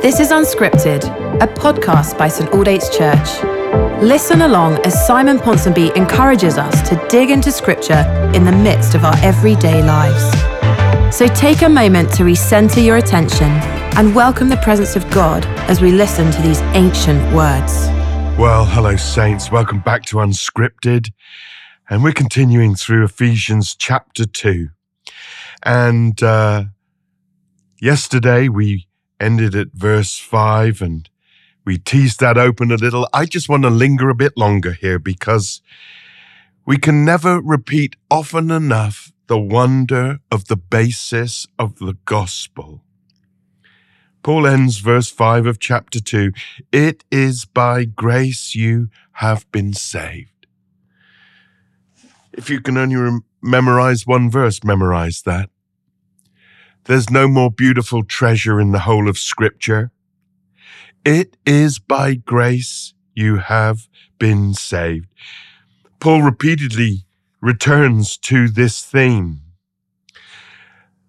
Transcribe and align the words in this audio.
This 0.00 0.18
is 0.18 0.30
Unscripted, 0.30 1.04
a 1.42 1.46
podcast 1.46 2.18
by 2.18 2.28
St 2.28 2.50
Aldate's 2.50 2.88
Church. 2.88 3.44
Listen 4.02 4.42
along 4.42 4.78
as 4.84 5.06
Simon 5.06 5.38
Ponsonby 5.38 5.94
encourages 5.96 6.58
us 6.58 6.88
to 6.88 6.96
dig 7.08 7.30
into 7.30 7.52
Scripture 7.52 8.04
in 8.34 8.44
the 8.44 8.50
midst 8.50 8.94
of 8.94 9.04
our 9.04 9.16
everyday 9.18 9.82
lives. 9.82 11.16
So 11.16 11.26
take 11.28 11.62
a 11.62 11.68
moment 11.68 12.12
to 12.14 12.24
recenter 12.24 12.84
your 12.84 12.96
attention 12.96 13.46
and 13.96 14.14
welcome 14.14 14.48
the 14.48 14.56
presence 14.56 14.96
of 14.96 15.08
God 15.10 15.44
as 15.68 15.80
we 15.80 15.92
listen 15.92 16.32
to 16.32 16.42
these 16.42 16.60
ancient 16.74 17.20
words. 17.34 17.86
Well, 18.38 18.64
hello, 18.64 18.96
Saints. 18.96 19.52
Welcome 19.52 19.80
back 19.80 20.06
to 20.06 20.16
Unscripted. 20.16 21.12
And 21.88 22.02
we're 22.02 22.12
continuing 22.12 22.74
through 22.74 23.04
Ephesians 23.04 23.76
chapter 23.76 24.24
2. 24.24 24.70
And 25.62 26.22
uh, 26.22 26.64
yesterday 27.80 28.48
we 28.48 28.86
ended 29.20 29.54
at 29.54 29.68
verse 29.72 30.18
5 30.18 30.80
and 30.80 31.08
we 31.64 31.78
teased 31.78 32.20
that 32.20 32.38
open 32.38 32.72
a 32.72 32.76
little. 32.76 33.08
I 33.12 33.26
just 33.26 33.48
want 33.48 33.62
to 33.64 33.70
linger 33.70 34.08
a 34.08 34.14
bit 34.14 34.32
longer 34.36 34.72
here 34.72 34.98
because 34.98 35.60
we 36.66 36.78
can 36.78 37.04
never 37.04 37.40
repeat 37.40 37.96
often 38.10 38.50
enough 38.50 39.12
the 39.26 39.38
wonder 39.38 40.18
of 40.30 40.46
the 40.46 40.56
basis 40.56 41.46
of 41.58 41.78
the 41.78 41.96
gospel. 42.04 42.82
Paul 44.22 44.46
ends 44.46 44.78
verse 44.78 45.10
5 45.10 45.46
of 45.46 45.58
chapter 45.60 46.00
2 46.00 46.32
It 46.72 47.04
is 47.10 47.44
by 47.44 47.84
grace 47.84 48.54
you 48.54 48.88
have 49.12 49.50
been 49.52 49.72
saved 49.72 50.40
if 52.32 52.48
you 52.48 52.60
can 52.60 52.76
only 52.76 52.96
rem- 52.96 53.24
memorize 53.42 54.06
one 54.06 54.30
verse, 54.30 54.62
memorize 54.64 55.22
that. 55.22 55.50
There's 56.84 57.10
no 57.10 57.28
more 57.28 57.50
beautiful 57.50 58.04
treasure 58.04 58.60
in 58.60 58.72
the 58.72 58.80
whole 58.80 59.08
of 59.08 59.18
Scripture. 59.18 59.90
It 61.04 61.36
is 61.46 61.78
by 61.78 62.14
grace 62.14 62.94
you 63.14 63.36
have 63.36 63.88
been 64.18 64.54
saved. 64.54 65.08
Paul 65.98 66.22
repeatedly 66.22 67.06
returns 67.40 68.16
to 68.18 68.48
this 68.48 68.82
theme. 68.82 69.40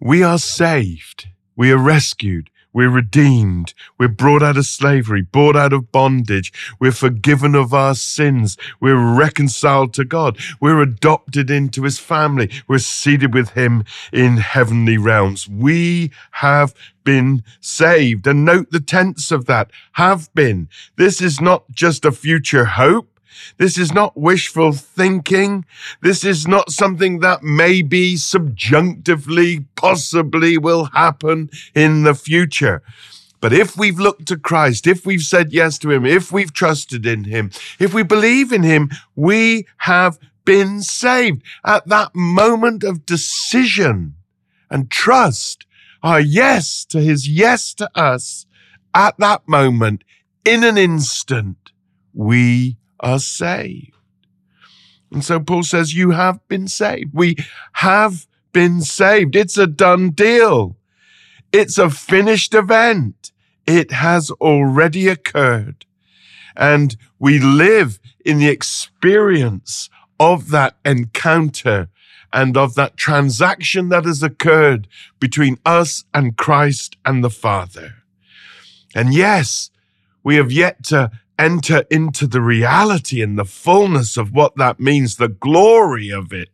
We 0.00 0.22
are 0.22 0.38
saved. 0.38 1.28
We 1.56 1.70
are 1.70 1.78
rescued. 1.78 2.50
We're 2.74 2.90
redeemed. 2.90 3.72
We're 3.98 4.08
brought 4.08 4.42
out 4.42 4.58
of 4.58 4.66
slavery, 4.66 5.22
brought 5.22 5.56
out 5.56 5.72
of 5.72 5.92
bondage. 5.92 6.52
We're 6.80 6.92
forgiven 6.92 7.54
of 7.54 7.72
our 7.72 7.94
sins. 7.94 8.58
We're 8.80 9.16
reconciled 9.16 9.94
to 9.94 10.04
God. 10.04 10.36
We're 10.60 10.82
adopted 10.82 11.50
into 11.50 11.84
his 11.84 12.00
family. 12.00 12.50
We're 12.66 12.78
seated 12.78 13.32
with 13.32 13.50
him 13.50 13.84
in 14.12 14.38
heavenly 14.38 14.98
realms. 14.98 15.48
We 15.48 16.10
have 16.32 16.74
been 17.04 17.44
saved. 17.60 18.26
And 18.26 18.44
note 18.44 18.72
the 18.72 18.80
tense 18.80 19.30
of 19.30 19.46
that 19.46 19.70
have 19.92 20.32
been. 20.34 20.68
This 20.96 21.22
is 21.22 21.40
not 21.40 21.70
just 21.70 22.04
a 22.04 22.10
future 22.12 22.64
hope. 22.64 23.13
This 23.58 23.78
is 23.78 23.92
not 23.92 24.16
wishful 24.16 24.72
thinking. 24.72 25.64
This 26.02 26.24
is 26.24 26.46
not 26.46 26.70
something 26.70 27.20
that 27.20 27.42
maybe 27.42 28.16
subjunctively, 28.16 29.66
possibly 29.76 30.58
will 30.58 30.86
happen 30.86 31.50
in 31.74 32.02
the 32.02 32.14
future. 32.14 32.82
But 33.40 33.52
if 33.52 33.76
we've 33.76 33.98
looked 33.98 34.26
to 34.28 34.38
Christ, 34.38 34.86
if 34.86 35.04
we've 35.04 35.22
said 35.22 35.52
yes 35.52 35.78
to 35.80 35.90
Him, 35.90 36.06
if 36.06 36.32
we've 36.32 36.52
trusted 36.52 37.04
in 37.04 37.24
Him, 37.24 37.50
if 37.78 37.92
we 37.92 38.02
believe 38.02 38.52
in 38.52 38.62
Him, 38.62 38.90
we 39.14 39.66
have 39.78 40.18
been 40.44 40.80
saved. 40.80 41.42
At 41.64 41.86
that 41.88 42.14
moment 42.14 42.84
of 42.84 43.04
decision 43.04 44.14
and 44.70 44.90
trust, 44.90 45.66
our 46.02 46.20
yes 46.20 46.86
to 46.86 47.00
His 47.00 47.28
yes 47.28 47.74
to 47.74 47.90
us, 47.94 48.46
at 48.94 49.18
that 49.18 49.46
moment, 49.46 50.04
in 50.44 50.64
an 50.64 50.78
instant, 50.78 51.70
we 52.12 52.78
are 53.04 53.20
saved. 53.20 53.92
And 55.12 55.24
so 55.24 55.38
Paul 55.38 55.62
says, 55.62 55.94
You 55.94 56.10
have 56.10 56.46
been 56.48 56.66
saved. 56.66 57.10
We 57.14 57.36
have 57.74 58.26
been 58.52 58.80
saved. 58.80 59.36
It's 59.36 59.56
a 59.56 59.68
done 59.68 60.10
deal. 60.10 60.76
It's 61.52 61.78
a 61.78 61.90
finished 61.90 62.54
event. 62.54 63.30
It 63.66 63.92
has 63.92 64.30
already 64.32 65.06
occurred. 65.06 65.86
And 66.56 66.96
we 67.18 67.38
live 67.38 68.00
in 68.24 68.38
the 68.38 68.48
experience 68.48 69.88
of 70.18 70.50
that 70.50 70.76
encounter 70.84 71.88
and 72.32 72.56
of 72.56 72.74
that 72.74 72.96
transaction 72.96 73.90
that 73.90 74.04
has 74.04 74.22
occurred 74.22 74.88
between 75.20 75.58
us 75.64 76.04
and 76.12 76.36
Christ 76.36 76.96
and 77.04 77.22
the 77.22 77.30
Father. 77.30 77.94
And 78.94 79.14
yes, 79.14 79.70
we 80.24 80.36
have 80.36 80.50
yet 80.50 80.84
to 80.84 81.10
enter 81.38 81.84
into 81.90 82.26
the 82.26 82.40
reality 82.40 83.22
and 83.22 83.38
the 83.38 83.44
fullness 83.44 84.16
of 84.16 84.32
what 84.32 84.56
that 84.56 84.80
means, 84.80 85.16
the 85.16 85.28
glory 85.28 86.10
of 86.10 86.32
it. 86.32 86.50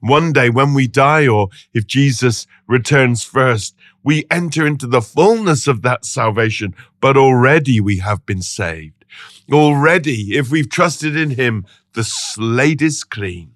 One 0.00 0.32
day 0.32 0.50
when 0.50 0.74
we 0.74 0.86
die, 0.86 1.26
or 1.26 1.48
if 1.72 1.86
Jesus 1.86 2.46
returns 2.66 3.24
first, 3.24 3.74
we 4.02 4.26
enter 4.30 4.66
into 4.66 4.86
the 4.86 5.00
fullness 5.00 5.66
of 5.66 5.82
that 5.82 6.04
salvation, 6.04 6.74
but 7.00 7.16
already 7.16 7.80
we 7.80 7.98
have 7.98 8.24
been 8.26 8.42
saved. 8.42 9.04
Already, 9.52 10.36
if 10.36 10.50
we've 10.50 10.70
trusted 10.70 11.16
in 11.16 11.30
him, 11.30 11.66
the 11.94 12.04
slate 12.04 12.82
is 12.82 13.04
clean. 13.04 13.52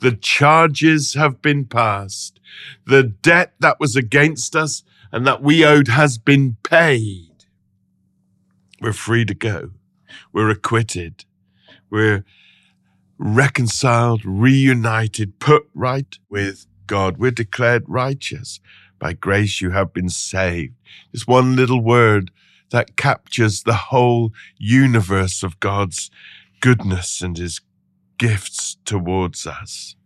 The 0.00 0.12
charges 0.12 1.14
have 1.14 1.40
been 1.40 1.64
passed. 1.64 2.40
The 2.86 3.02
debt 3.02 3.54
that 3.60 3.80
was 3.80 3.96
against 3.96 4.54
us 4.54 4.82
and 5.12 5.26
that 5.26 5.42
we 5.42 5.64
owed 5.64 5.88
has 5.88 6.18
been 6.18 6.56
paid. 6.62 7.44
We're 8.80 8.92
free 8.92 9.24
to 9.24 9.34
go. 9.34 9.70
We're 10.32 10.50
acquitted. 10.50 11.24
We're 11.90 12.24
reconciled, 13.18 14.24
reunited, 14.24 15.38
put 15.38 15.68
right 15.74 16.18
with 16.28 16.66
God. 16.86 17.18
We're 17.18 17.30
declared 17.30 17.84
righteous. 17.86 18.60
By 18.98 19.12
grace 19.12 19.60
you 19.60 19.70
have 19.70 19.92
been 19.92 20.08
saved. 20.08 20.74
It's 21.12 21.26
one 21.26 21.54
little 21.54 21.82
word 21.82 22.30
that 22.70 22.96
captures 22.96 23.62
the 23.62 23.74
whole 23.74 24.32
universe 24.56 25.42
of 25.42 25.60
God's 25.60 26.10
goodness 26.60 27.20
and 27.20 27.36
his 27.36 27.60
gifts 28.18 28.78
towards 28.84 29.46
us. 29.46 29.96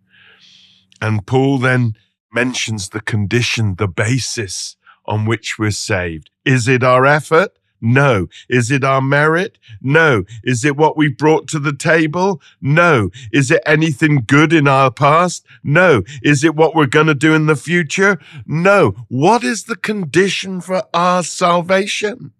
And 1.00 1.27
Paul 1.27 1.59
then 1.59 1.94
mentions 2.33 2.91
the 2.91 3.00
condition, 3.00 3.77
the 3.77 3.89
basis 3.89 4.77
on 5.06 5.25
which 5.25 5.59
we're 5.59 5.71
saved. 5.71 6.31
Is 6.44 6.69
it 6.69 6.83
our 6.83 7.06
effort? 7.06 7.53
No. 7.80 8.28
Is 8.48 8.70
it 8.70 8.84
our 8.84 9.00
merit? 9.00 9.58
No. 9.80 10.24
Is 10.44 10.64
it 10.64 10.76
what 10.76 10.96
we've 10.96 11.16
brought 11.16 11.48
to 11.48 11.58
the 11.58 11.72
table? 11.72 12.41
No. 12.60 13.10
Is 13.32 13.50
it 13.50 13.62
anything 13.64 14.24
good 14.26 14.52
in 14.52 14.68
our 14.68 14.91
past? 14.91 15.46
No. 15.64 16.02
Is 16.22 16.44
it 16.44 16.54
what 16.54 16.74
we're 16.74 16.86
going 16.86 17.06
to 17.06 17.14
do 17.14 17.34
in 17.34 17.46
the 17.46 17.56
future? 17.56 18.18
No. 18.46 18.94
What 19.08 19.44
is 19.44 19.64
the 19.64 19.76
condition 19.76 20.60
for 20.60 20.84
our 20.92 21.22
salvation? 21.22 22.32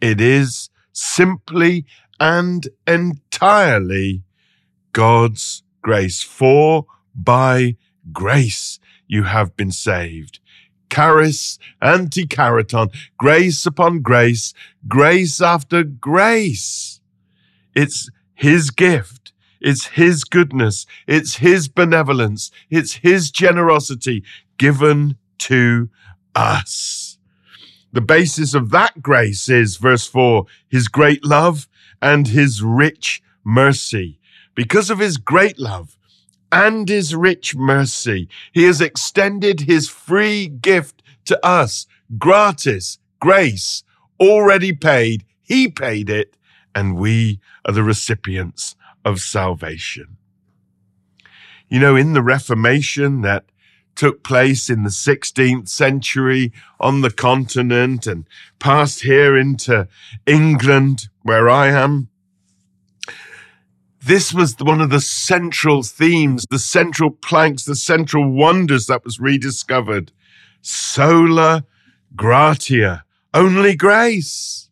It 0.00 0.20
is 0.20 0.70
simply 0.92 1.86
and 2.18 2.68
entirely 2.86 4.22
God's 4.92 5.62
grace. 5.82 6.22
For 6.22 6.86
by 7.14 7.76
grace 8.12 8.78
you 9.06 9.24
have 9.24 9.56
been 9.56 9.70
saved 9.70 10.40
charis 10.90 11.58
anti-chariton, 11.80 12.90
grace 13.18 13.66
upon 13.66 14.00
grace, 14.00 14.54
grace 14.86 15.40
after 15.40 15.82
grace. 15.82 17.00
It's 17.74 18.10
his 18.34 18.70
gift. 18.70 19.32
It's 19.60 19.86
his 19.86 20.24
goodness. 20.24 20.86
It's 21.06 21.36
his 21.36 21.68
benevolence. 21.68 22.50
It's 22.70 22.94
his 22.94 23.30
generosity 23.30 24.22
given 24.58 25.16
to 25.38 25.88
us. 26.34 27.18
The 27.92 28.00
basis 28.00 28.54
of 28.54 28.70
that 28.70 29.02
grace 29.02 29.48
is 29.48 29.76
verse 29.76 30.06
four, 30.06 30.46
his 30.68 30.88
great 30.88 31.24
love 31.24 31.68
and 32.02 32.28
his 32.28 32.62
rich 32.62 33.22
mercy. 33.44 34.18
Because 34.54 34.90
of 34.90 34.98
his 34.98 35.16
great 35.16 35.58
love, 35.58 35.96
and 36.52 36.88
his 36.88 37.14
rich 37.14 37.54
mercy. 37.56 38.28
He 38.52 38.64
has 38.64 38.80
extended 38.80 39.60
his 39.60 39.88
free 39.88 40.48
gift 40.48 41.02
to 41.26 41.44
us, 41.44 41.86
gratis, 42.18 42.98
grace, 43.20 43.82
already 44.20 44.72
paid. 44.72 45.24
He 45.42 45.68
paid 45.68 46.08
it, 46.08 46.36
and 46.74 46.96
we 46.96 47.40
are 47.64 47.72
the 47.72 47.82
recipients 47.82 48.76
of 49.04 49.20
salvation. 49.20 50.16
You 51.68 51.80
know, 51.80 51.96
in 51.96 52.12
the 52.12 52.22
Reformation 52.22 53.22
that 53.22 53.44
took 53.94 54.22
place 54.22 54.68
in 54.68 54.82
the 54.82 54.90
16th 54.90 55.68
century 55.68 56.52
on 56.80 57.00
the 57.00 57.10
continent 57.10 58.06
and 58.06 58.28
passed 58.58 59.02
here 59.02 59.36
into 59.36 59.88
England, 60.26 61.08
where 61.22 61.48
I 61.48 61.68
am, 61.68 62.08
this 64.06 64.32
was 64.32 64.56
one 64.58 64.80
of 64.80 64.90
the 64.90 65.00
central 65.00 65.82
themes, 65.82 66.44
the 66.50 66.58
central 66.58 67.10
planks, 67.10 67.64
the 67.64 67.76
central 67.76 68.30
wonders 68.30 68.86
that 68.86 69.04
was 69.04 69.18
rediscovered. 69.18 70.12
Sola 70.60 71.64
gratia, 72.14 73.04
Only 73.32 73.74
grace. 73.74 74.68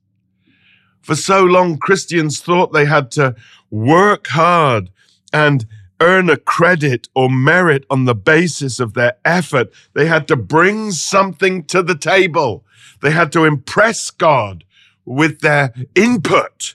For 1.01 1.17
so 1.17 1.43
long, 1.43 1.79
Christians 1.79 2.41
thought 2.41 2.73
they 2.73 2.85
had 2.85 3.11
to 3.13 3.35
work 3.71 4.29
hard 4.29 4.91
and 5.33 5.67
earn 6.01 6.29
a 6.29 6.37
credit 6.37 7.09
or 7.15 7.31
merit 7.31 7.85
on 7.91 8.05
the 8.05 8.15
basis 8.15 8.79
of 8.79 8.95
their 8.95 9.15
effort. 9.25 9.73
They 9.95 10.07
had 10.07 10.29
to 10.29 10.37
bring 10.37 10.93
something 10.93 11.65
to 11.65 11.83
the 11.83 11.97
table. 11.97 12.65
They 13.01 13.11
had 13.11 13.33
to 13.33 13.45
impress 13.45 14.11
God 14.11 14.65
with 15.05 15.41
their 15.41 15.73
input. 15.95 16.75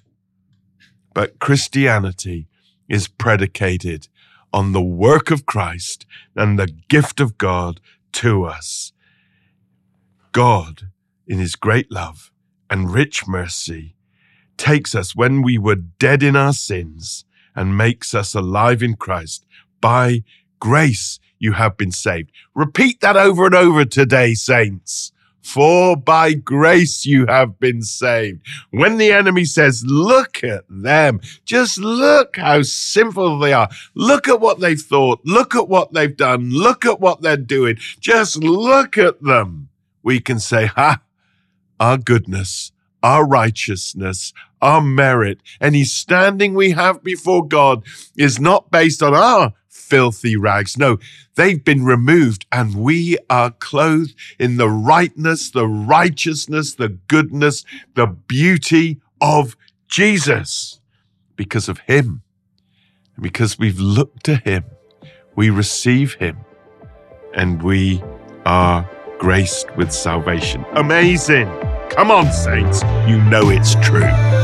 But 1.18 1.40
Christianity 1.40 2.48
is 2.88 3.08
predicated 3.08 4.08
on 4.54 4.72
the 4.72 4.84
work 4.84 5.32
of 5.32 5.48
Christ 5.48 6.06
and 6.36 6.60
the 6.60 6.68
gift 6.68 7.20
of 7.20 7.40
God 7.40 7.82
to 8.22 8.44
us. 8.44 8.94
God, 10.32 10.92
in 11.26 11.40
his 11.40 11.56
great 11.56 11.92
love 11.92 12.32
and 12.70 12.94
rich 12.94 13.28
mercy, 13.28 13.96
takes 14.58 14.94
us 14.94 15.16
when 15.16 15.42
we 15.42 15.58
were 15.58 15.78
dead 15.78 16.22
in 16.22 16.36
our 16.36 16.54
sins 16.54 17.26
and 17.56 17.76
makes 17.76 18.14
us 18.14 18.36
alive 18.36 18.84
in 18.84 18.96
Christ. 18.96 19.44
By 19.82 20.24
grace, 20.60 21.20
you 21.40 21.54
have 21.54 21.78
been 21.78 21.92
saved. 21.92 22.32
Repeat 22.54 23.02
that 23.02 23.18
over 23.18 23.48
and 23.48 23.56
over 23.56 23.86
today, 23.86 24.36
saints. 24.36 25.12
For 25.48 25.96
by 25.96 26.34
grace 26.34 27.06
you 27.06 27.26
have 27.28 27.58
been 27.58 27.82
saved. 27.82 28.42
When 28.72 28.98
the 28.98 29.14
enemy 29.14 29.46
says, 29.46 29.82
look 29.88 30.44
at 30.44 30.66
them, 30.70 31.22
just 31.46 31.78
look 31.78 32.36
how 32.36 32.64
sinful 32.64 33.40
they 33.40 33.54
are. 33.54 33.70
Look 33.96 34.28
at 34.28 34.42
what 34.42 34.60
they've 34.60 34.80
thought. 34.80 35.22
Look 35.24 35.56
at 35.56 35.70
what 35.70 35.94
they've 35.94 36.16
done. 36.16 36.50
Look 36.50 36.86
at 36.86 37.00
what 37.00 37.22
they're 37.22 37.38
doing. 37.38 37.78
Just 38.02 38.44
look 38.44 38.98
at 38.98 39.24
them. 39.24 39.70
We 40.04 40.20
can 40.20 40.40
say, 40.40 40.66
ha, 40.66 41.00
our 41.80 41.98
goodness, 41.98 42.74
our 43.02 43.26
righteousness, 43.26 44.34
our 44.62 44.82
merit, 44.82 45.40
any 45.62 45.86
standing 45.86 46.56
we 46.56 46.72
have 46.72 47.04
before 47.04 47.48
God 47.48 47.86
is 48.18 48.38
not 48.38 48.70
based 48.70 49.02
on 49.02 49.14
our 49.14 49.54
filthy 49.88 50.36
rags. 50.36 50.78
No, 50.78 50.98
they've 51.36 51.64
been 51.64 51.84
removed 51.84 52.46
and 52.52 52.76
we 52.76 53.18
are 53.30 53.52
clothed 53.52 54.14
in 54.38 54.58
the 54.58 54.70
rightness, 54.70 55.50
the 55.50 55.68
righteousness, 55.68 56.76
the 56.76 56.90
goodness, 56.90 57.64
the 57.96 58.08
beauty 58.08 59.00
of 59.22 59.56
Jesus 59.88 60.80
because 61.36 61.70
of 61.70 61.80
him. 61.80 62.22
And 63.16 63.24
because 63.24 63.58
we've 63.58 63.80
looked 63.80 64.26
to 64.26 64.36
him, 64.36 64.66
we 65.36 65.50
receive 65.50 66.16
him 66.16 66.38
and 67.34 67.64
we 67.64 68.04
are 68.46 68.90
graced 69.20 69.76
with 69.78 69.92
salvation. 69.92 70.66
Amazing. 70.74 71.48
Come 71.90 72.12
on, 72.12 72.32
saints. 72.32 72.84
You 73.08 73.22
know 73.24 73.50
it's 73.50 73.76
true. 73.76 74.37